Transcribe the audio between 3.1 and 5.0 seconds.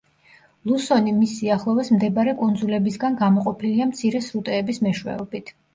გამოყოფილია მცირე სრუტეების